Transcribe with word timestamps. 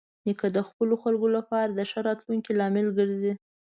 نیکه 0.25 0.47
د 0.55 0.57
خپلو 0.67 0.93
خلکو 1.03 1.27
لپاره 1.37 1.67
د 1.71 1.79
ښه 1.89 1.99
راتلونکي 2.07 2.51
لامل 2.59 2.87
ګرځي. 2.97 3.33